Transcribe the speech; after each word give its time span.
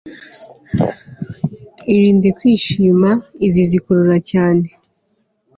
irinde 1.93 2.29
kwishima, 2.37 3.09
izi 3.45 3.63
zikurura 3.69 4.17
cyane 4.31 4.65